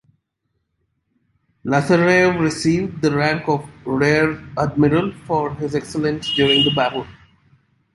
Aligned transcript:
Lazarev 1.63 2.39
received 2.39 3.03
the 3.03 3.15
rank 3.15 3.47
of 3.47 3.69
Rear 3.85 4.43
Admiral 4.57 5.11
for 5.27 5.53
his 5.53 5.75
excellence 5.75 6.33
during 6.33 6.63
the 6.65 6.71
battle. 6.73 7.05